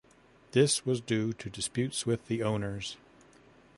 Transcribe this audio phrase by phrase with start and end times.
[0.53, 2.97] This was due to disputes with the owners.